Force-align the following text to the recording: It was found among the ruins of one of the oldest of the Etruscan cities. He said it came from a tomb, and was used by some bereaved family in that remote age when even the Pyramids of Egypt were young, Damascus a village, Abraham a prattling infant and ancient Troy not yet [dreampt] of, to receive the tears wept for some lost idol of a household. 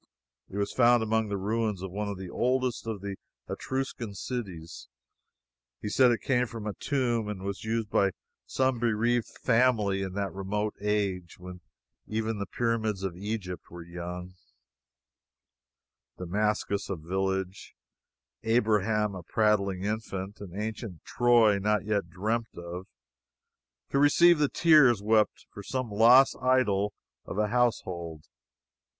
It 0.49 0.57
was 0.57 0.73
found 0.73 1.03
among 1.03 1.29
the 1.29 1.37
ruins 1.37 1.83
of 1.83 1.91
one 1.91 2.07
of 2.09 2.17
the 2.17 2.31
oldest 2.31 2.87
of 2.87 3.01
the 3.01 3.17
Etruscan 3.47 4.15
cities. 4.15 4.87
He 5.79 5.89
said 5.89 6.09
it 6.11 6.21
came 6.23 6.47
from 6.47 6.65
a 6.65 6.73
tomb, 6.73 7.27
and 7.27 7.43
was 7.43 7.63
used 7.63 7.91
by 7.91 8.09
some 8.47 8.79
bereaved 8.79 9.27
family 9.27 10.01
in 10.01 10.13
that 10.13 10.33
remote 10.33 10.73
age 10.81 11.37
when 11.37 11.61
even 12.07 12.39
the 12.39 12.47
Pyramids 12.47 13.03
of 13.03 13.15
Egypt 13.15 13.69
were 13.69 13.83
young, 13.83 14.33
Damascus 16.17 16.89
a 16.89 16.95
village, 16.95 17.75
Abraham 18.41 19.13
a 19.13 19.21
prattling 19.21 19.83
infant 19.83 20.39
and 20.39 20.59
ancient 20.59 21.03
Troy 21.05 21.59
not 21.59 21.85
yet 21.85 22.05
[dreampt] 22.09 22.57
of, 22.57 22.87
to 23.91 23.99
receive 23.99 24.39
the 24.39 24.49
tears 24.49 24.99
wept 25.03 25.45
for 25.51 25.61
some 25.61 25.91
lost 25.91 26.35
idol 26.41 26.91
of 27.23 27.37
a 27.37 27.49
household. 27.49 28.23